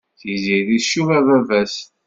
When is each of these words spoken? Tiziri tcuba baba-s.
Tiziri 0.19 0.75
tcuba 0.83 1.15
baba-s. 1.27 1.75